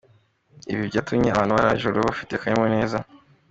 [0.71, 2.97] Ibi byatumye abantu barara ijoro bafite akanyamuneza.